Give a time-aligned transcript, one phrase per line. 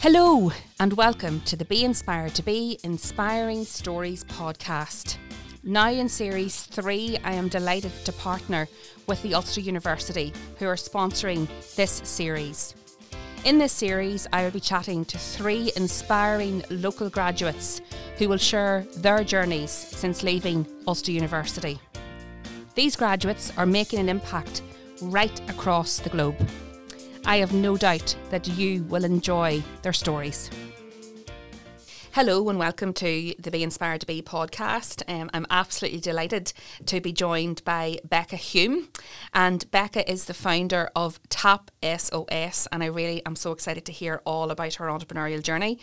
[0.00, 5.16] Hello, and welcome to the Be Inspired to Be Inspiring Stories podcast.
[5.64, 8.68] Now in series three, I am delighted to partner
[9.08, 12.76] with the Ulster University, who are sponsoring this series.
[13.44, 17.80] In this series, I will be chatting to three inspiring local graduates
[18.18, 21.76] who will share their journeys since leaving Ulster University.
[22.76, 24.62] These graduates are making an impact
[25.02, 26.36] right across the globe.
[27.28, 30.48] I have no doubt that you will enjoy their stories.
[32.12, 35.02] Hello and welcome to the Be Inspired to Be podcast.
[35.06, 36.54] Um, I'm absolutely delighted
[36.86, 38.88] to be joined by Becca Hume.
[39.34, 43.92] And Becca is the founder of Tap SOS, and I really am so excited to
[43.92, 45.78] hear all about her entrepreneurial journey.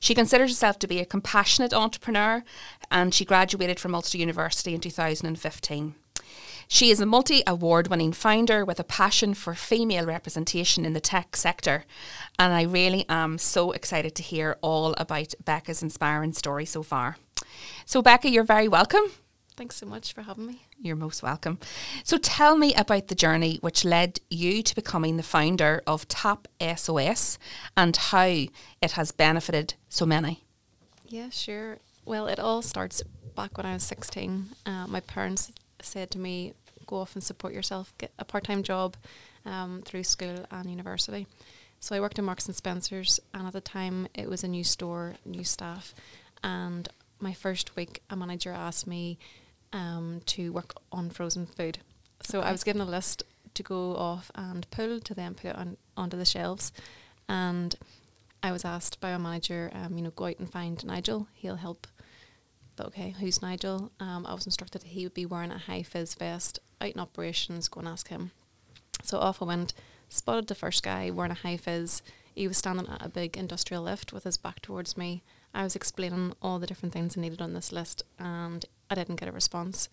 [0.00, 2.42] She considers herself to be a compassionate entrepreneur,
[2.90, 5.94] and she graduated from Ulster University in 2015.
[6.70, 11.00] She is a multi award winning founder with a passion for female representation in the
[11.00, 11.86] tech sector.
[12.38, 17.16] And I really am so excited to hear all about Becca's inspiring story so far.
[17.86, 19.04] So, Becca, you're very welcome.
[19.56, 20.66] Thanks so much for having me.
[20.78, 21.58] You're most welcome.
[22.04, 26.48] So, tell me about the journey which led you to becoming the founder of Tap
[26.60, 27.38] SOS
[27.78, 28.44] and how
[28.82, 30.44] it has benefited so many.
[31.06, 31.78] Yeah, sure.
[32.04, 33.02] Well, it all starts
[33.34, 34.50] back when I was 16.
[34.66, 35.50] Uh, my parents
[35.80, 36.54] said to me,
[36.86, 38.96] go off and support yourself, get a part time job
[39.44, 41.26] um, through school and university.
[41.80, 44.64] So I worked in Marks and Spencers, and at the time it was a new
[44.64, 45.94] store, new staff,
[46.42, 46.88] and
[47.20, 49.18] my first week, a manager asked me
[49.72, 51.78] um, to work on frozen food.
[52.22, 52.48] So okay.
[52.48, 55.76] I was given a list to go off and pull to then put it on
[55.96, 56.72] onto the shelves,
[57.28, 57.74] and
[58.42, 61.28] I was asked by a manager, um, you know, go out and find Nigel.
[61.34, 61.86] He'll help
[62.86, 63.90] okay, who's Nigel?
[64.00, 67.00] Um, I was instructed that he would be wearing a high vis vest out in
[67.00, 68.30] operations, go and ask him.
[69.02, 69.74] So off I went,
[70.08, 72.02] spotted the first guy wearing a high vis.
[72.34, 75.22] He was standing at a big industrial lift with his back towards me.
[75.54, 79.16] I was explaining all the different things I needed on this list and I didn't
[79.16, 79.88] get a response.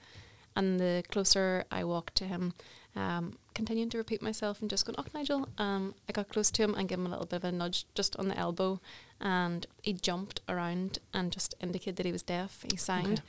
[0.55, 2.53] And the closer I walked to him,
[2.95, 6.63] um, continuing to repeat myself and just going, "Oh, Nigel!" Um, I got close to
[6.63, 8.79] him and gave him a little bit of a nudge just on the elbow,
[9.19, 12.63] and he jumped around and just indicated that he was deaf.
[12.69, 13.27] He signed, okay.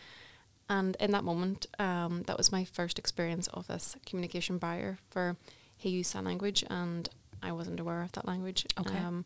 [0.68, 4.98] and in that moment, um, that was my first experience of this communication barrier.
[5.10, 5.36] For
[5.76, 7.08] he used sign language, and
[7.42, 8.66] I wasn't aware of that language.
[8.78, 8.96] Okay.
[8.96, 9.24] Um,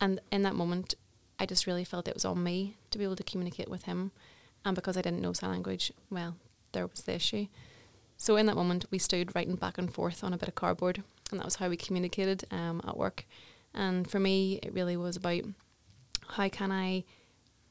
[0.00, 0.94] and in that moment,
[1.38, 4.12] I just really felt it was on me to be able to communicate with him,
[4.64, 6.36] and because I didn't know sign language, well,
[6.72, 7.46] there was the issue.
[8.16, 11.02] So in that moment, we stood writing back and forth on a bit of cardboard,
[11.30, 13.26] and that was how we communicated um, at work.
[13.74, 15.42] And for me, it really was about
[16.28, 17.04] how can I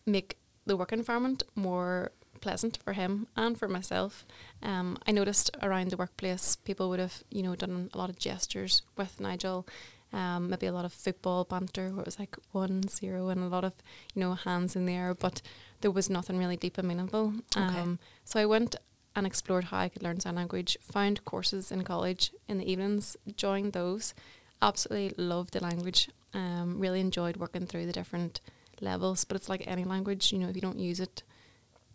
[0.05, 2.11] make the work environment more
[2.41, 4.25] pleasant for him and for myself.
[4.61, 8.19] Um, I noticed around the workplace, people would have, you know, done a lot of
[8.19, 9.67] gestures with Nigel.
[10.15, 13.47] Um, maybe a lot of football banter where it was like one zero and a
[13.47, 13.75] lot of
[14.13, 15.41] you know hands in the air, but
[15.81, 17.33] there was nothing really deep and meaningful.
[17.55, 17.79] Okay.
[17.79, 18.77] Um, so I went
[19.15, 20.77] and explored how I could learn sign language.
[20.93, 24.13] Found courses in college in the evenings, joined those.
[24.61, 26.09] Absolutely loved the language.
[26.33, 28.41] Um, really enjoyed working through the different
[28.81, 29.25] levels.
[29.25, 31.23] But it's like any language, you know, if you don't use it,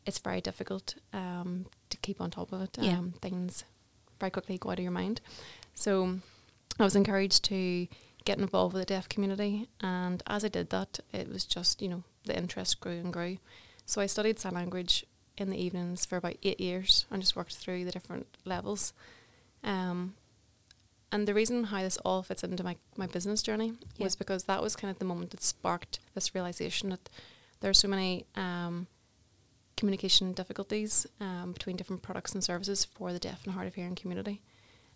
[0.06, 2.78] it's very difficult um, to keep on top of it.
[2.80, 2.98] Yeah.
[2.98, 3.64] Um, things
[4.18, 5.20] very quickly go out of your mind.
[5.74, 6.18] So
[6.78, 7.86] I was encouraged to
[8.30, 11.88] get involved with the deaf community, and as I did that, it was just you
[11.88, 13.38] know the interest grew and grew.
[13.86, 15.04] So I studied sign language
[15.36, 18.92] in the evenings for about eight years and just worked through the different levels.
[19.64, 20.14] Um,
[21.10, 24.04] and the reason how this all fits into my, my business journey yeah.
[24.04, 27.10] was because that was kind of the moment that sparked this realization that
[27.60, 28.86] there are so many um,
[29.76, 33.96] communication difficulties um, between different products and services for the deaf and hard of hearing
[33.96, 34.40] community.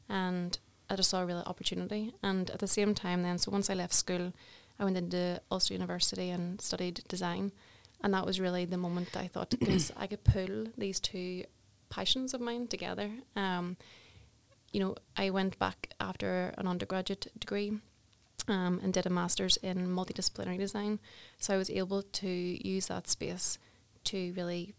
[0.08, 0.56] And
[0.90, 2.14] I just saw a real opportunity.
[2.22, 4.32] And at the same time, then, so once I left school,
[4.78, 7.52] I went into Ulster University and studied design.
[8.02, 11.44] And that was really the moment I thought because I could pull these two
[11.88, 13.10] passions of mine together.
[13.36, 13.76] Um,
[14.72, 17.78] you know, I went back after an undergraduate degree
[18.48, 20.98] um, and did a master's in multidisciplinary design.
[21.38, 23.58] So I was able to use that space
[24.04, 24.74] to really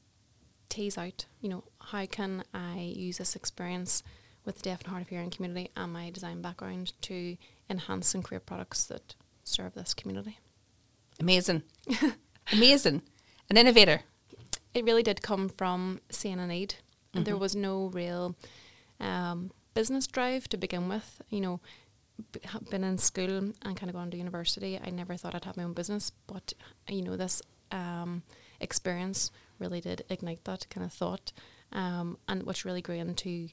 [0.69, 4.03] tease out, you know, how can I use this experience
[4.45, 7.37] with the deaf and hard of hearing community and my design background to
[7.69, 10.39] enhance and create products that serve this community.
[11.19, 11.63] Amazing.
[12.53, 13.01] Amazing
[13.49, 14.01] an innovator?
[14.73, 16.69] It really did come from seeing a need.
[16.69, 17.17] Mm-hmm.
[17.17, 18.35] And there was no real
[18.99, 21.21] um, business drive to begin with.
[21.29, 21.59] You know,
[22.31, 24.79] b- been in school and kind of gone to university.
[24.83, 26.53] I never thought I'd have my own business, but
[26.89, 28.23] you know, this um,
[28.59, 31.31] experience really did ignite that kind of thought,
[31.71, 33.49] um, and which really grew into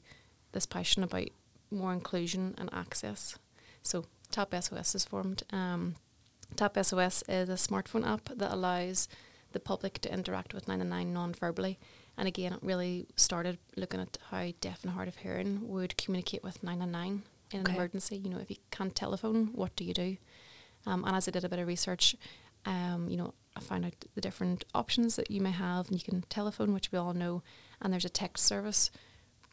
[0.53, 1.27] this passion about
[1.69, 3.37] more inclusion and access.
[3.81, 5.43] So Tap SOS is formed.
[5.51, 5.95] Um,
[6.55, 9.07] Tap SOS is a smartphone app that allows
[9.51, 11.77] the public to interact with 999 non-verbally.
[12.17, 16.43] And again, it really started looking at how deaf and hard of hearing would communicate
[16.43, 17.71] with 999 in Okay.
[17.71, 18.17] an emergency.
[18.17, 20.17] You know, if you can't telephone, what do you do?
[20.85, 22.15] Um, and as I did a bit of research,
[22.65, 26.03] um, you know, I found out the different options that you may have, and you
[26.03, 27.43] can telephone, which we all know,
[27.81, 28.89] and there's a text service.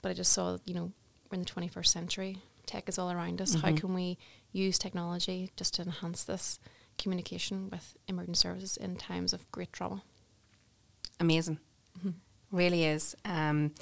[0.03, 0.93] But I just saw, you know,
[1.31, 2.39] we're in the 21st century.
[2.67, 3.55] Tech is all around us.
[3.55, 3.77] How Mhm.
[3.81, 4.19] can we
[4.53, 6.59] use technology just to enhance this
[6.99, 10.03] communication with emergency services in times of great trauma?
[11.19, 11.59] Amazing.
[11.99, 12.15] Mhm.
[12.51, 13.15] Really is.
[13.25, 13.75] Um,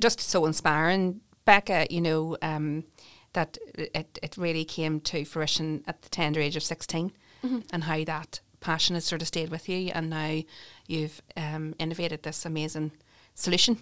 [0.00, 1.20] just so inspiring.
[1.44, 2.84] Becca, you know, um,
[3.32, 7.64] that it, it really came to fruition at the tender age of 16 Mhm.
[7.72, 10.42] and how that passion has sort of stayed with you and now
[10.86, 12.90] you've um, innovated this amazing
[13.34, 13.80] solution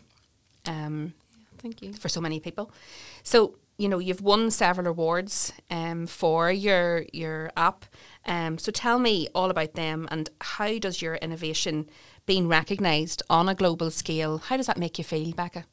[0.66, 1.14] um,
[1.66, 1.92] Thank you.
[1.92, 2.70] for so many people.
[3.22, 7.84] So, you know, you've won several awards um, for your your app.
[8.24, 11.88] Um, so tell me all about them and how does your innovation
[12.26, 15.64] being recognised on a global scale, how does that make you feel, Becca?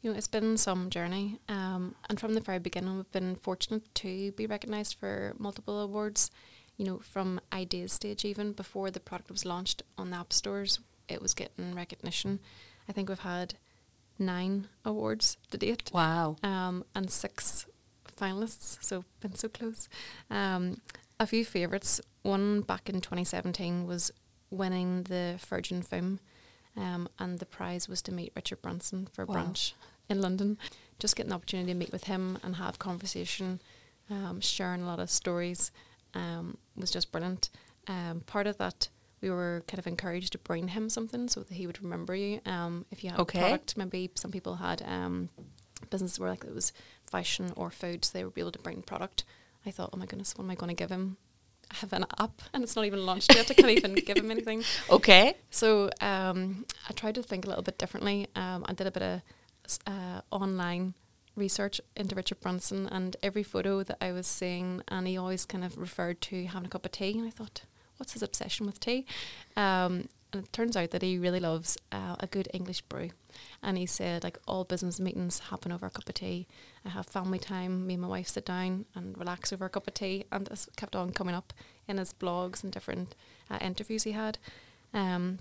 [0.00, 3.94] You know, it's been some journey, um, and from the very beginning, we've been fortunate
[3.96, 6.30] to be recognised for multiple awards.
[6.76, 10.80] You know, from ideas stage, even before the product was launched on the app stores,
[11.08, 12.40] it was getting recognition.
[12.88, 13.54] I think we've had
[14.18, 16.36] nine awards to date, Wow.
[16.42, 17.66] um, and six
[18.16, 19.88] finalists, so been so close.
[20.30, 20.80] Um,
[21.18, 22.00] a few favourites.
[22.22, 24.10] One back in 2017 was
[24.50, 26.20] winning the Virgin VOOM,
[26.76, 29.34] um, and the prize was to meet Richard Branson for Wow.
[29.36, 29.72] brunch
[30.08, 30.58] in London.
[30.98, 33.60] Just getting the opportunity to meet with him and have conversation,
[34.10, 35.70] um, sharing a lot of stories,
[36.14, 37.50] um, was just brilliant.
[37.88, 38.88] Um, part of that,
[39.22, 42.40] we were kind of encouraged to bring him something so that he would remember you.
[42.44, 43.38] Um, if you had Okay.
[43.38, 45.28] a product, maybe some people had um,
[45.90, 46.72] businesses where like it was
[47.10, 49.24] fashion or food, so they would be able to bring product.
[49.64, 51.16] I thought, oh my goodness, what am I going to give him?
[51.70, 53.50] I have an app and it's not even launched yet.
[53.50, 54.64] I can't even give him anything.
[54.90, 55.34] Okay.
[55.50, 58.26] So um, I tried to think a little bit differently.
[58.34, 59.22] Um, I did a bit of
[59.86, 60.94] uh, online
[61.36, 65.64] research into Richard Branson, and every photo that I was seeing, and he always kind
[65.64, 67.16] of referred to having a cup of tea.
[67.16, 67.62] And I thought,
[68.02, 69.06] what's his obsession with tea?
[69.56, 73.10] Um, and it turns out that he really loves uh, a good English brew.
[73.62, 76.48] And he said, like, all business meetings happen over a cup of tea.
[76.84, 77.86] I have family time.
[77.86, 80.24] Me and my wife sit down and relax over a cup of tea.
[80.32, 81.52] And this kept on coming up
[81.86, 83.14] in his blogs and different
[83.48, 84.38] uh, interviews he had.
[84.92, 85.38] Um,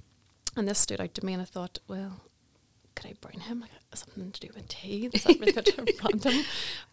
[0.55, 2.21] and this stood out to me, and I thought, well,
[2.93, 5.09] could I bring him like something to do with tea?
[5.11, 6.43] Is that really bit random?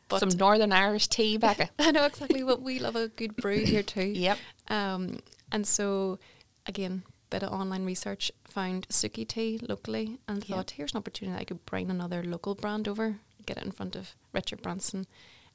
[0.09, 1.69] But Some Northern Irish tea, Becca.
[1.79, 4.07] I know exactly what we love a good brew here too.
[4.07, 4.39] yep.
[4.69, 5.19] Um,
[5.53, 6.19] and so,
[6.67, 10.57] again, bit of online research found Suki tea locally and Yeah.
[10.57, 13.97] thought, here's an opportunity I could bring another local brand over, get it in front
[13.97, 15.07] of Richard Branson,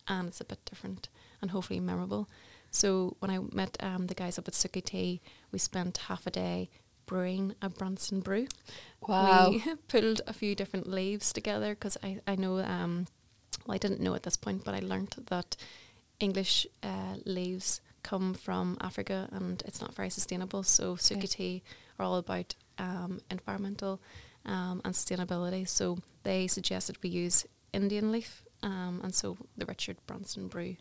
[0.07, 1.09] and it's a bit different
[1.41, 2.29] and hopefully memorable.
[2.71, 6.31] So when I met um, the guys up at Suki Tea, we spent half a
[6.31, 6.69] day
[7.05, 8.47] brewing a Branson brew.
[9.07, 9.49] Wow.
[9.51, 13.07] We pulled a few different leaves together because I, I know, um,
[13.65, 15.55] well, I didn't know at this point, but I learnt that
[16.19, 20.63] English uh, leaves come from Africa and it's not very sustainable.
[20.63, 21.27] So Suki Okay.
[21.27, 21.63] Tea
[21.97, 24.01] are all about um, environmental
[24.45, 25.67] um, and sustainability.
[25.67, 28.43] So they suggested we use Indian leaf.
[28.61, 30.75] Um, and so the Richard Branson brew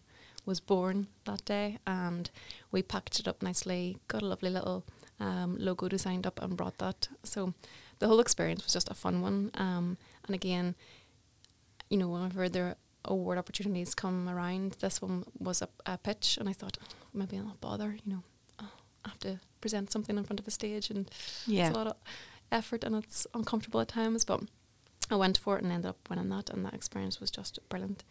[0.45, 2.31] was born that day and
[2.71, 4.85] we packaged it up nicely, got a lovely little
[5.21, 7.09] um, logo designed up and brought that.
[7.23, 7.55] So
[7.99, 9.51] the whole experience was just a fun one.
[9.55, 10.75] Um, and again,
[11.91, 16.49] you know, whenever there award opportunities come around, this one was a, a pitch, and
[16.49, 17.97] I thought "Oh, maybe I'll not bother.
[18.05, 18.23] You know,
[18.61, 18.73] oh,
[19.05, 21.11] I have to present something in front of a stage, and
[21.47, 21.69] Yeah.
[21.69, 21.97] it's a lot of
[22.51, 24.25] effort, and it's uncomfortable at times.
[24.25, 24.41] But
[25.11, 28.05] I went for it and ended up winning that, and that experience was just brilliant.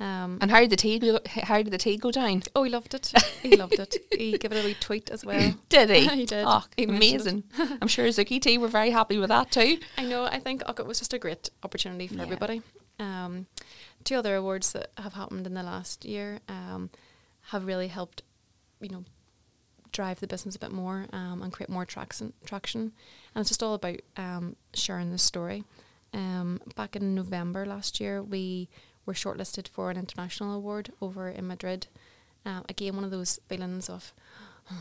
[0.00, 2.44] Um, And how did the tea go, how did the tea go down?
[2.54, 3.12] oh, he loved it.
[3.42, 3.96] He loved it.
[4.16, 5.54] He gave it a wee tweet as well.
[5.68, 6.06] Did he?
[6.20, 6.44] He did.
[6.46, 7.42] Oh, He amazing.
[7.80, 9.78] I'm sure Suki Tea were very happy with that too.
[9.96, 10.24] I know.
[10.24, 12.22] I think oh, it was just a great opportunity for Yeah.
[12.22, 12.62] everybody.
[12.98, 13.46] Um,
[14.04, 16.90] two other awards that have happened in the last year um,
[17.50, 18.22] have really helped,
[18.80, 19.04] you know,
[19.92, 22.32] drive the business a bit more um, and create more traction.
[22.44, 22.92] Traction,
[23.34, 25.64] and it's just all about um, sharing the story.
[26.14, 28.68] Um, back in November last year, we
[29.06, 31.86] were shortlisted for an international award over in Madrid.
[32.44, 34.12] Um, again, one of those feelings of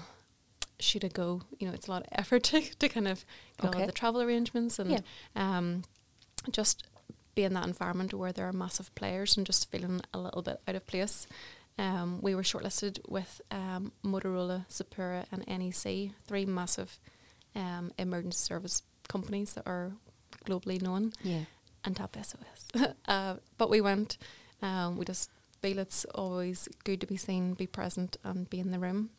[0.80, 1.42] should I go?
[1.60, 3.26] You know, it's a lot of effort to, to kind of
[3.62, 5.00] get all of the travel arrangements and Yeah.
[5.36, 5.84] um,
[6.52, 6.87] just
[7.38, 10.60] be in that environment where there are massive players and just feeling a little bit
[10.68, 11.28] out of place.
[11.78, 17.00] Um, we were shortlisted with um, Motorola, Sapura, and NEC, three massive
[17.56, 19.92] um, emergency service companies that are
[20.46, 21.44] globally known Yeah.
[21.86, 22.68] and Tap SOS.
[23.08, 24.18] uh, but we went,
[24.64, 25.30] um, we just
[25.62, 29.12] feel it's always good to be seen, be present, and be in the room.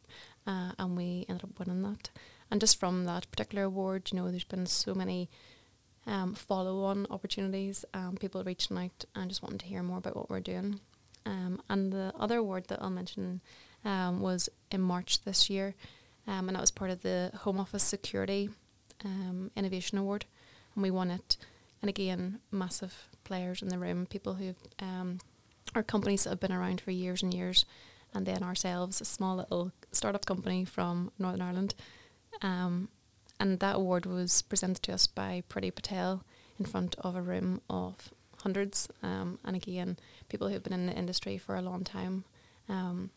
[0.46, 2.10] Uh, and we ended up winning that.
[2.50, 5.28] And just from that particular award, you know, there's been so many
[6.08, 10.28] um, follow-on opportunities, um, people reaching out and just wanting to hear more about what
[10.28, 10.80] we're doing.
[11.26, 13.40] Um, and the other award that I'll mention
[13.84, 15.74] um, was in March this year,
[16.26, 18.48] um, and that was part of the Home Office Security
[19.04, 20.24] um, Innovation Award,
[20.74, 21.36] and we won it.
[21.82, 24.54] And again, massive players in the room, people who
[25.74, 27.66] are companies that have been around for years and years,
[28.14, 31.74] and then ourselves, a small little startup company from Northern Ireland.
[32.42, 32.88] Um,
[33.40, 36.24] and that award was presented to us by Priti Patel
[36.58, 38.10] in front of a room of
[38.42, 38.88] hundreds.
[39.02, 39.96] Um, and again,
[40.28, 42.24] people who've been in the industry for a long time.
[42.68, 43.10] Um,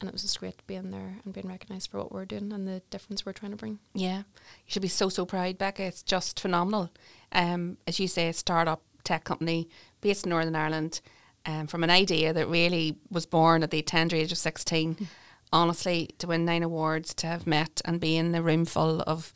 [0.00, 2.66] and it was just great being there and being recognised for what we're doing and
[2.66, 3.78] the difference we're trying to bring.
[3.94, 4.24] Yeah, you
[4.66, 5.84] should be so, so proud, Becca.
[5.84, 6.90] It's just phenomenal.
[7.30, 9.68] Um, as you say, a startup tech company
[10.00, 11.00] based in Northern Ireland
[11.46, 15.08] um, from an idea that really was born at the tender age of 16
[15.52, 19.32] Honestly, to win nine awards, to have met and be in the room full of,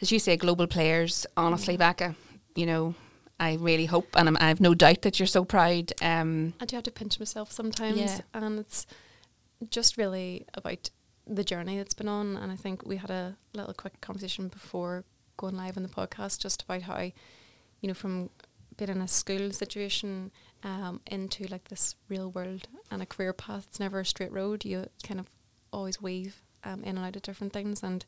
[0.00, 1.26] as you say, global players.
[1.36, 2.16] Honestly, Becca,
[2.56, 2.94] you know,
[3.38, 5.92] I really hope, and I'm, I have no doubt that you're so proud.
[6.02, 8.20] Um, I do have to pinch myself sometimes, yeah.
[8.32, 8.86] and it's
[9.70, 10.90] just really about
[11.26, 12.36] the journey that's been on.
[12.36, 15.04] And I think we had a little quick conversation before
[15.36, 17.10] going live on the podcast just about how,
[17.80, 18.30] you know, from
[18.76, 20.30] being in a school situation
[20.64, 24.64] um, into like this real world and a career path, it's never a straight road.
[24.64, 25.30] You kind of
[25.72, 28.04] always weave um, in and out of different things and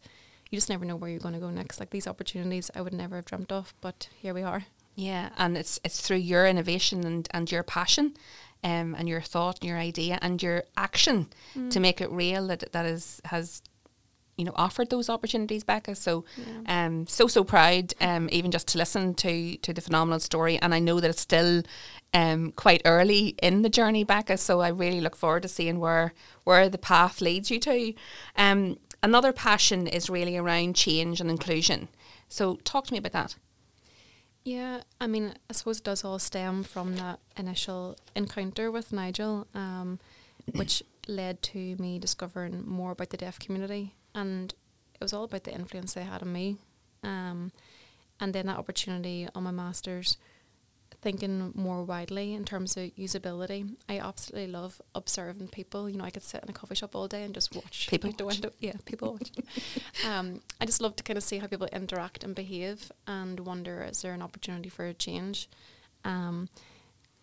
[0.50, 1.80] you just never know where you're going to go next.
[1.80, 4.64] Like these opportunities I would never have dreamt of, but here we are.
[4.94, 8.14] Yeah, and it's it's through your innovation and, and your passion
[8.64, 11.70] um, and your thought and your idea and your action mm.
[11.70, 13.62] to make it real that that is has
[14.36, 16.86] you know offered those opportunities Becca so yeah.
[16.86, 20.58] um so so proud um even just to listen to to the phenomenal story.
[20.58, 21.62] And I know that it's still
[22.14, 26.12] um quite early in the journey Becca so I really look forward to seeing where
[26.44, 27.94] where the path leads you to.
[28.36, 31.88] Um another passion is really around change and inclusion.
[32.28, 33.36] So talk to me about that.
[34.46, 39.48] Yeah, I mean, I suppose it does all stem from that initial encounter with Nigel,
[39.54, 39.98] um,
[40.54, 44.52] which led to me discovering more about the deaf community, and
[44.94, 46.56] it was all about the influence they had on me.
[47.04, 47.52] Um,
[48.18, 50.16] and then that opportunity on my masters
[51.02, 53.76] thinking more widely in terms of usability.
[53.88, 55.88] I absolutely love observing people.
[55.88, 58.10] You know, I could sit in a coffee shop all day and just watch people
[58.12, 58.50] the window.
[58.58, 59.30] Yeah, people watch.
[60.06, 63.82] um, I just love to kind of see how people interact and behave, and wonder
[63.82, 65.48] is there an opportunity for a change.
[66.04, 66.48] Um,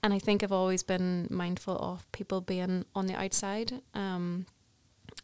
[0.04, 3.82] and I think I've always been mindful of people being on the outside.
[3.96, 4.46] Um,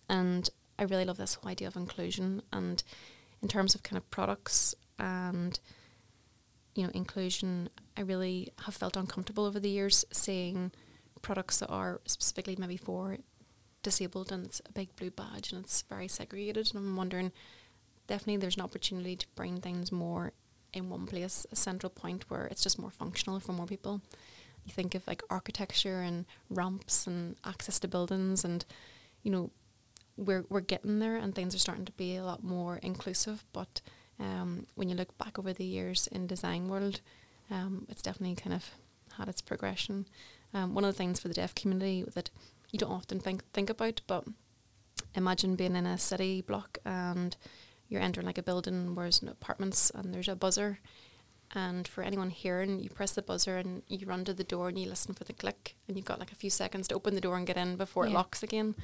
[0.09, 2.81] and I really love this whole idea of inclusion and
[3.41, 5.59] in terms of kind of products and
[6.73, 10.71] you know inclusion I really have felt uncomfortable over the years seeing
[11.21, 13.17] products that are specifically maybe for
[13.83, 17.33] disabled and it's a big blue badge and it's very segregated and I'm wondering
[18.07, 20.31] definitely there's an opportunity to bring things more
[20.73, 24.01] in one place, a central point where it's just more functional for more people.
[24.65, 28.65] You think of like architecture and ramps and access to buildings and
[29.23, 29.51] you know
[30.19, 33.81] we're we're getting there and things are starting to be a lot more inclusive but
[34.19, 37.01] um, when you look back over the years in design world
[37.51, 38.71] um, it's definitely kind of
[39.17, 40.07] had its progression.
[40.53, 42.29] Um, one of the things for the deaf community that
[42.71, 44.25] you don't often think think about, but
[45.15, 47.35] imagine being in a city block and
[47.87, 50.79] you're entering like a building where there's no apartments and there's a buzzer.
[51.55, 54.77] And for anyone hearing, you press the buzzer and you run to the door and
[54.77, 57.21] you listen for the click, and you've got like a few seconds to open the
[57.21, 58.11] door and get in before yeah.
[58.11, 58.75] it locks again.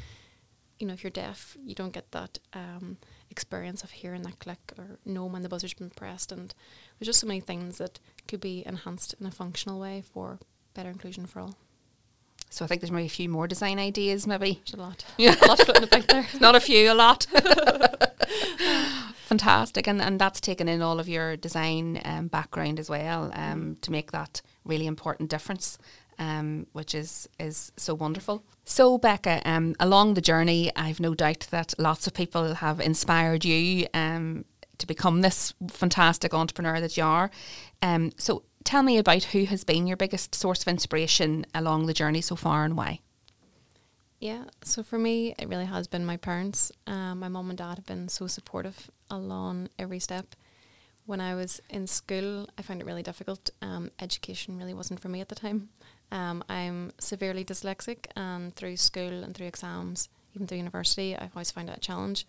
[0.80, 2.98] You know, if you're deaf, you don't get that um,
[3.30, 6.32] experience of hearing that click or know when the buzzer's been pressed.
[6.32, 6.54] And
[7.00, 10.40] there's just so many things that could be enhanced in a functional way for
[10.74, 11.56] better inclusion for all.
[12.50, 14.62] So I think there's maybe a few more design ideas, maybe.
[14.66, 15.06] There's a lot.
[15.18, 15.36] Yeah.
[15.42, 16.28] a lot floating about there.
[16.40, 17.26] Not a few, a lot.
[19.26, 19.88] Fantastic.
[19.88, 23.92] And and that's taken in all of your design um, background as well um, to
[23.92, 25.78] make that really important difference
[26.20, 28.44] um, which is is so wonderful.
[28.64, 33.46] So Becca, um, along the journey, I've no doubt that lots of people have inspired
[33.46, 34.46] you um,
[34.78, 37.30] to become this fantastic entrepreneur that you are.
[37.82, 41.94] Um, so tell me about who has been your biggest source of inspiration along the
[41.94, 43.00] journey so far and why.
[44.20, 46.72] Yeah, so for me, it really has been my parents.
[46.88, 50.36] Um, my mum and dad have been so supportive along every step
[51.06, 53.50] when I was in school, I found it really difficult.
[53.62, 55.70] Um, education really wasn't for me at the time.
[56.12, 61.52] Um, I'm severely dyslexic, and through school and through exams, even through university, I've always
[61.52, 62.26] found it a challenge.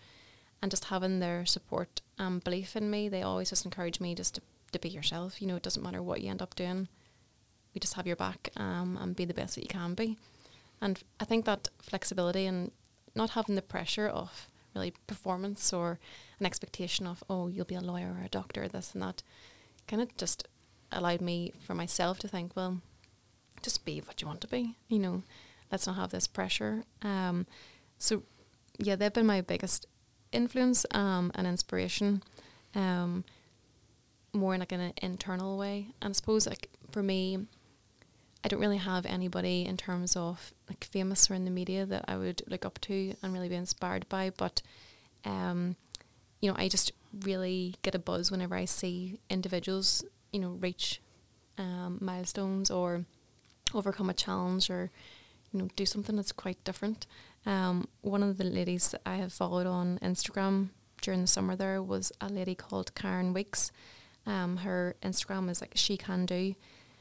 [0.62, 4.37] And just having their support and belief in me, they always just encourage me just
[4.37, 4.40] to,
[4.73, 5.42] to be yourself.
[5.42, 6.88] You know, it doesn't matter what you end up doing.
[7.75, 10.16] We just have your back um, and be the best that you can be.
[10.80, 12.71] And I think that flexibility and
[13.14, 15.99] not having the pressure of really performance or
[16.38, 19.23] an expectation of, oh, you'll be a lawyer or a doctor, this and that,
[19.87, 20.49] kind of just
[20.92, 22.80] allowed me for myself to think, well,
[23.66, 25.23] just be what you want to be, you know,
[25.70, 26.85] let's not have this pressure.
[27.02, 27.46] Um,
[27.99, 28.23] so,
[28.78, 29.87] yeah, they've been my biggest
[30.30, 32.23] influence um, and inspiration,
[32.76, 33.25] um,
[34.32, 35.88] more in like an internal way.
[36.00, 37.38] And I suppose, like, for me,
[38.44, 42.04] I don't really have anybody in terms of like famous or in the media that
[42.06, 44.30] I would look up to and really be inspired by.
[44.30, 44.62] But
[45.25, 45.75] um,
[46.40, 46.92] you know, I just
[47.23, 51.00] really get a buzz whenever I see individuals, you know, reach
[51.58, 53.04] um, milestones or
[53.75, 54.90] overcome a challenge or
[55.52, 57.06] you know do something that's quite different.
[57.44, 60.70] Um, one of the ladies that I have followed on Instagram
[61.00, 63.70] during the summer there was a lady called Karen Weekes.
[64.26, 66.54] Um, her Instagram is like she can do,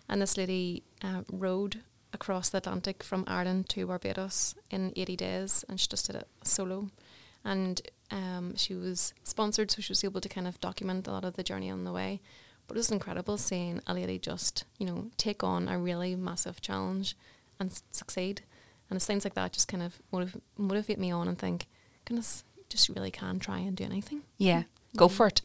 [0.08, 1.82] and this lady uh, rowed
[2.14, 6.28] across the Atlantic from Ireland to Barbados in 80 days, and she just did it
[6.44, 6.90] solo.
[7.44, 11.26] And um, she was sponsored, so she was able to kind of document a lot
[11.26, 12.22] of the journey on the way.
[12.68, 16.62] But it was incredible seeing a lady just, you know, take on a really massive
[16.62, 17.16] challenge
[17.60, 18.42] and s- succeed.
[18.90, 21.68] And it's things like that just kind of motiv- motivate me on and think,
[22.06, 24.22] goodness, just really can try and do anything.
[24.38, 24.64] Yeah,
[24.98, 25.42] go for it.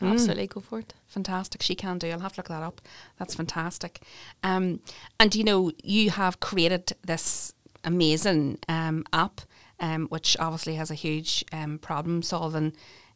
[0.00, 0.10] Mm.
[0.12, 0.94] Absolutely, go for it.
[1.06, 1.62] Fantastic.
[1.62, 2.10] She can do.
[2.10, 2.80] I'll have to look that up.
[3.18, 4.00] That's fantastic.
[4.42, 4.80] Um,
[5.20, 7.52] and you know, you have created this
[7.84, 9.40] amazing um, app,
[9.78, 12.72] um, which obviously has a huge um, problem solving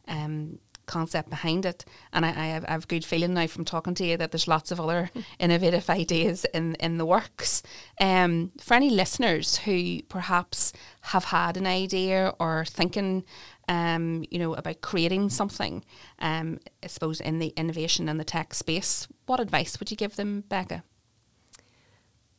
[0.07, 0.59] um,
[0.89, 1.85] concept behind it.
[2.11, 4.31] And I, I, have, I have a good feeling now from talking to you that
[4.31, 7.63] there's lots of other innovative ideas in, in the works.
[8.01, 13.23] Um, for any listeners who perhaps have had an idea or thinking
[13.69, 15.85] um, you know, about creating something,
[16.17, 20.15] um, I suppose in the innovation and the tech space, what advice would you give
[20.15, 20.83] them, Becca?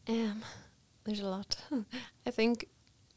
[0.08, 0.42] Um,
[1.04, 1.56] there's a lot.
[2.26, 2.66] I think,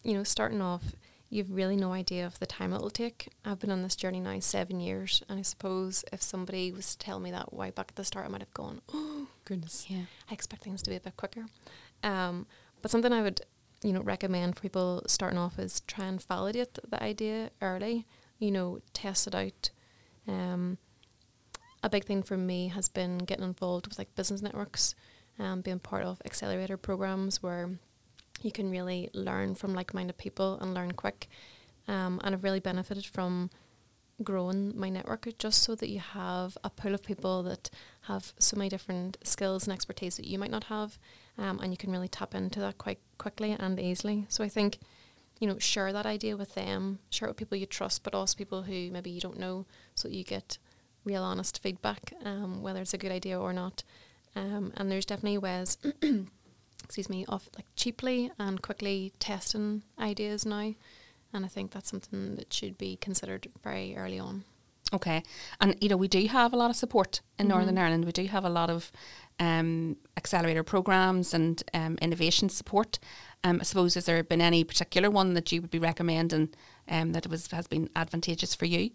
[0.03, 0.93] you know, starting off,
[1.33, 3.29] you've really no idea of the time it'll take.
[3.43, 7.05] I've been on this journey now seven years, and I suppose if somebody was to
[7.05, 10.03] tell me that way back at the start, I might have gone, "Oh goodness, Yeah.
[10.29, 11.45] I expect things to be a bit quicker."
[12.03, 12.45] Um,
[12.81, 13.41] but something I would,
[13.81, 18.05] you know, recommend for people starting off is try and validate the idea early.
[18.39, 19.71] You know, test it out.
[20.27, 20.77] Um,
[21.81, 24.95] a big thing for me has been getting involved with like business networks,
[25.39, 27.71] um, being part of accelerator programs where
[28.41, 31.27] you can really learn from like-minded people and learn quick.
[31.87, 33.49] Um, and I've really benefited from
[34.21, 37.69] growing my network just so that you have a pool of people that
[38.01, 40.99] have so many different skills and expertise that you might not have,
[41.37, 44.25] um, and you can really tap into that quite quickly and easily.
[44.29, 44.79] So I think,
[45.39, 48.37] you know, share that idea with them, share it with people you trust, but also
[48.37, 49.65] people who maybe you don't know,
[49.95, 50.57] so that you get
[51.05, 53.83] real honest feedback, um, whether it's a good idea or not.
[54.35, 55.77] Um, and there's definitely ways,
[56.83, 60.73] excuse me, of like cheaply and quickly testing ideas now.
[61.33, 64.43] And I think that's something that should be considered very early on.
[64.93, 65.23] Okay.
[65.59, 67.81] And, you know, we do have a lot of support in Northern Mhm.
[67.81, 68.05] Ireland.
[68.05, 68.91] We do have a lot of
[69.39, 72.99] um, accelerator programs and um, innovation support.
[73.43, 76.53] Um, I suppose, has there been any particular one that you would be recommending
[76.87, 78.91] um, that was has been advantageous for you?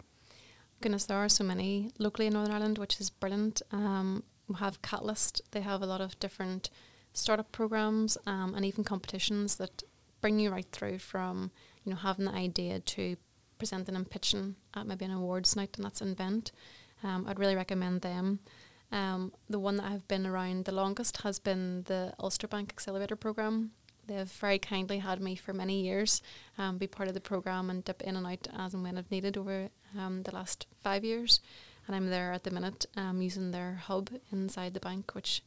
[0.80, 3.62] Goodness, there are so many locally in Northern Ireland, which is brilliant.
[3.72, 5.42] Um, we have Catalyst.
[5.50, 6.70] They have a lot of different
[7.18, 9.82] startup programs um, and even competitions that
[10.20, 11.50] bring you right through from
[11.84, 13.16] you know having the idea to
[13.58, 16.52] presenting and pitching at maybe an awards night, and that's Invent.
[17.02, 18.40] Um, I'd really recommend them.
[18.90, 23.16] Um, the one that I've been around the longest has been the Ulster Bank Accelerator
[23.16, 23.72] Program.
[24.06, 26.22] They've very kindly had me for many years
[26.56, 29.10] um, be part of the program and dip in and out as and when I've
[29.10, 31.40] needed over um, the last five years.
[31.86, 35.42] And I'm there at the minute um, using their hub inside the bank, which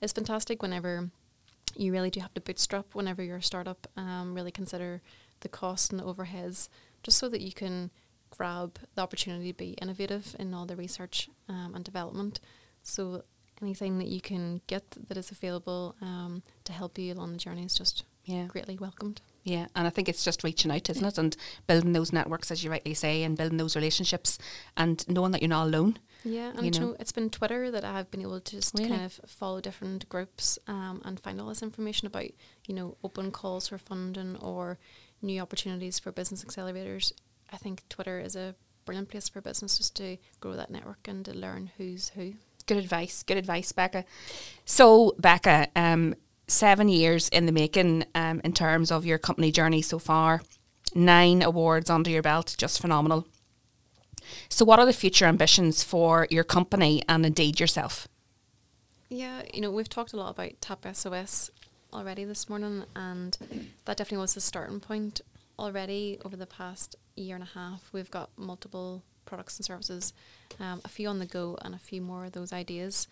[0.00, 1.10] is fantastic whenever
[1.78, 3.86] you really do have to bootstrap whenever you're a startup.
[3.96, 5.02] Um, really consider
[5.40, 6.68] the cost and the overheads
[7.02, 7.90] just so that you can
[8.30, 12.40] grab the opportunity to be innovative in all the research um, and development.
[12.82, 13.22] So
[13.62, 17.64] anything that you can get that is available um, to help you along the journey
[17.64, 18.46] is just Yeah.
[18.46, 19.20] greatly welcomed.
[19.46, 21.18] Yeah, and I think it's just reaching out, isn't it?
[21.18, 21.36] And
[21.68, 24.38] building those networks, as you rightly say, and building those relationships
[24.76, 25.98] and knowing that you're not alone.
[26.24, 28.90] Yeah, and You know, it's been Twitter that I've been able to just Really?
[28.90, 32.26] kind of follow different groups um, and find all this information about,
[32.66, 34.80] you know, open calls for funding or
[35.22, 37.12] new opportunities for business accelerators.
[37.52, 41.24] I think Twitter is a brilliant place for business just to grow that network and
[41.24, 42.34] to learn who's who.
[42.66, 43.22] Good advice.
[43.22, 44.04] Good advice, Becca.
[44.64, 46.16] So, Becca, um,
[46.48, 50.42] seven years in the making um, in terms of your company journey so far,
[50.94, 53.26] nine awards under your belt, just phenomenal.
[54.48, 58.08] So, what are the future ambitions for your company and indeed yourself?
[59.08, 61.50] Yeah, you know, we've talked a lot about TAP SOS
[61.92, 63.36] already this morning, and
[63.84, 65.20] that definitely was the starting point.
[65.58, 70.12] Already over the past year and a half, we've got multiple products and services,
[70.60, 73.06] um, a few on the go, and a few more of those ideas.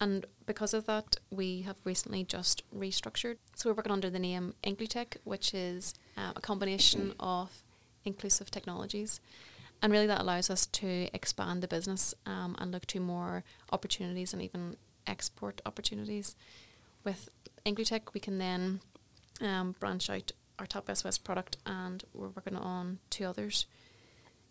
[0.00, 3.38] And because of that, we have recently just restructured.
[3.56, 7.62] So we're working under the name Inclutech, which is uh, a combination of
[8.04, 9.20] inclusive technologies.
[9.82, 14.32] And really, that allows us to expand the business um, and look to more opportunities
[14.32, 16.36] and even export opportunities.
[17.04, 17.28] With
[17.64, 18.80] Inclutech, we can then
[19.40, 23.66] um, branch out our Tap SOS product, and we're working on two others.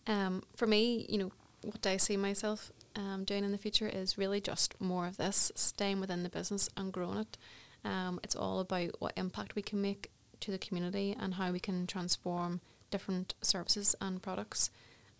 [0.08, 1.32] Um, for me, you know,
[1.64, 5.18] what do I see myself um, doing in the future is really just more of
[5.18, 7.38] this, staying within the business and growing it.
[7.86, 11.60] Um, it's all about what impact we can make to the community and how we
[11.60, 12.60] can transform
[12.92, 14.72] different services and products.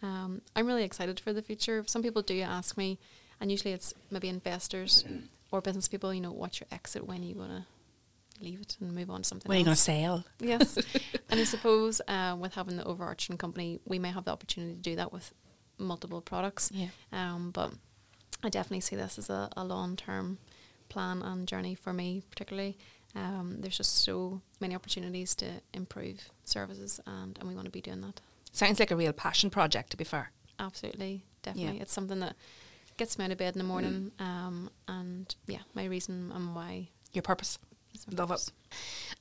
[0.02, 1.84] Um, I'm really excited for the future.
[1.88, 3.00] Some people do ask me,
[3.40, 5.06] and usually it's maybe investors
[5.52, 7.66] or business people, you know, what's your exit when are you want to
[8.44, 9.82] leave it and move on to something When are you going to else?
[9.82, 10.26] sail?
[10.40, 10.78] Yes.
[11.30, 14.82] and I suppose uh, with having the overarching company, we may have the opportunity to
[14.82, 15.34] do that with
[15.78, 16.72] multiple products.
[16.74, 16.88] Yeah.
[17.12, 17.74] Um, but
[18.44, 20.38] I definitely see this as a, a long term
[20.90, 22.78] plan and journey for me, particularly.
[23.16, 27.82] Um, there's just so many opportunities to improve services, and, and we want to be
[27.82, 28.22] doing that.
[28.52, 30.32] Sounds like a real passion project, to be fair.
[30.60, 31.80] Absolutely, definitely.
[31.82, 32.36] It's something that
[32.98, 36.90] gets me out of bed in the morning, um, and yeah, my reason and why.
[37.14, 37.58] Your purpose.
[38.12, 38.52] Love it.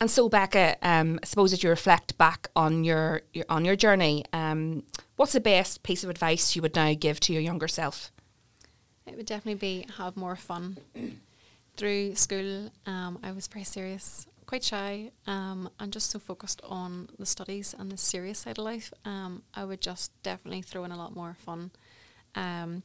[0.01, 3.77] And so, Becca, um, I suppose as you reflect back on your, your on your
[3.77, 4.83] journey, um,
[5.17, 8.11] what's the best piece of advice you would now give to your younger self?
[9.07, 10.79] It would definitely be have more fun.
[11.77, 17.09] Through school, um, I was very serious, quite shy, um, and just so focused on
[17.19, 18.93] the studies and the serious side of life.
[19.05, 21.71] Um, I would just definitely throw in a lot more fun.
[22.35, 22.83] Um,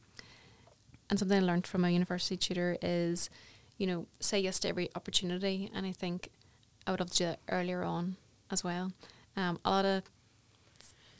[1.08, 3.30] and something I learned from my university tutor is,
[3.82, 5.68] you know, say yes to every opportunity.
[5.74, 6.28] And I think
[6.86, 8.14] I would have to do that earlier on
[8.48, 8.92] as well.
[9.36, 10.04] Um, a lot of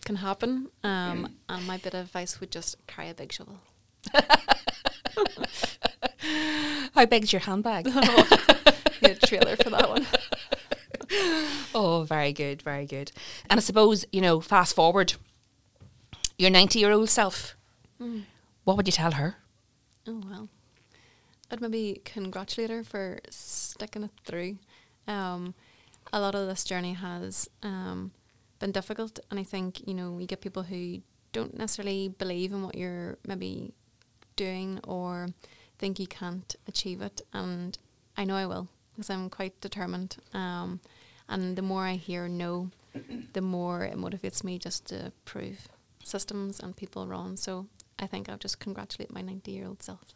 [0.05, 3.59] can happen, um, and my bit of advice would just carry a big shovel.
[6.95, 7.87] How big's your handbag?
[9.03, 10.07] Need a trailer for that one.
[11.75, 13.11] oh, very good, very good.
[13.51, 15.15] And I suppose, you know, fast forward,
[16.39, 17.57] your 90 year old self,
[18.63, 19.37] what would you tell her?
[20.07, 20.49] Oh well,
[21.53, 24.57] I'd maybe congratulate her for sticking it through.
[25.07, 25.55] Um,
[26.13, 28.13] a lot of this journey has um,
[28.59, 32.63] been difficult, and I think you know you get people who don't necessarily believe in
[32.63, 33.75] what you're maybe
[34.37, 35.29] doing or
[35.79, 37.77] think you can't achieve it, and
[38.17, 40.17] I know I will because I'm quite determined.
[40.33, 40.81] Um,
[41.29, 42.71] and the more I hear no,
[43.33, 45.69] the more it motivates me just to prove
[46.03, 47.37] systems and people wrong.
[47.37, 47.67] So
[47.99, 50.15] I think I'll just congratulate my 90 year old self.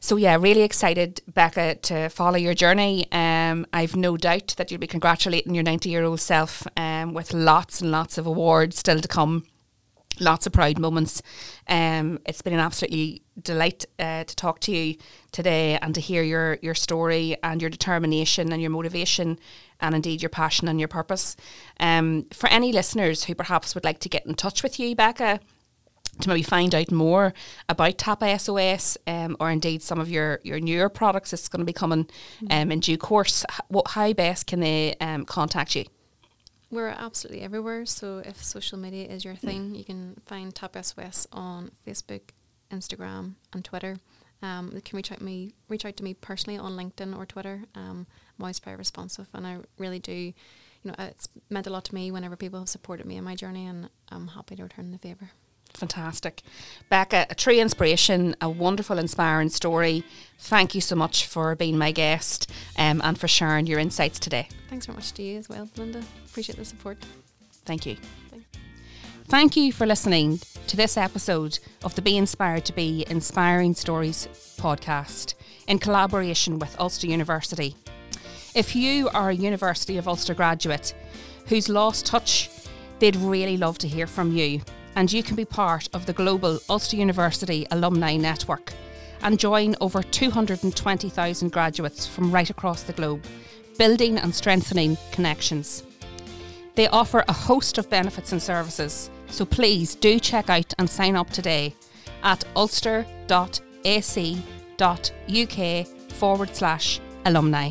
[0.00, 3.10] So yeah, really excited, Becca, to follow your journey.
[3.12, 7.32] Um, I've no doubt that you'll be congratulating your 90 year old self um, with
[7.32, 9.44] lots and lots of awards still to come.
[10.18, 11.20] Lots of proud moments.
[11.68, 14.96] Um, it's been an absolutely delight uh, to talk to you
[15.30, 19.38] today and to hear your your story and your determination and your motivation
[19.78, 21.36] and indeed your passion and your purpose.
[21.80, 25.38] Um, for any listeners who perhaps would like to get in touch with you, Becca,
[26.20, 27.34] to maybe find out more
[27.68, 31.66] about Tap SOS um, or indeed some of your, your newer products that's going to
[31.66, 32.08] be coming
[32.50, 35.84] um, in due course, what, how best can they um, contact you?
[36.70, 37.86] We're absolutely everywhere.
[37.86, 42.22] So if social media is your thing, you can find Tap SOS on Facebook,
[42.72, 43.96] Instagram, and Twitter.
[44.42, 47.64] Um, you can reach out me, reach out to me personally on LinkedIn or Twitter.
[47.74, 48.06] Um,
[48.38, 50.12] I'm always very responsive, and I really do.
[50.12, 50.34] You
[50.84, 53.66] know, it's meant a lot to me whenever people have supported me in my journey,
[53.66, 55.30] and I'm happy to return the favour.
[55.76, 56.42] Fantastic.
[56.88, 60.04] Becca, a true inspiration, a wonderful, inspiring story.
[60.38, 64.48] Thank you so much for being my guest um, and for sharing your insights today.
[64.68, 66.02] Thanks very much to you as well, Linda.
[66.26, 66.96] Appreciate the support.
[67.66, 67.96] Thank you.
[68.30, 68.46] Thanks.
[69.26, 74.28] Thank you for listening to this episode of the Be Inspired to Be Inspiring Stories
[74.58, 75.34] podcast
[75.68, 77.76] in collaboration with Ulster University.
[78.54, 80.94] If you are a University of Ulster graduate
[81.48, 82.48] who's lost touch,
[82.98, 84.62] they'd really love to hear from you.
[84.96, 88.72] And you can be part of the global Ulster University Alumni Network
[89.22, 93.24] and join over 220,000 graduates from right across the globe,
[93.78, 95.84] building and strengthening connections.
[96.74, 101.16] They offer a host of benefits and services, so please do check out and sign
[101.16, 101.74] up today
[102.22, 103.26] at ulster.ac.uk
[106.12, 107.70] forward slash alumni.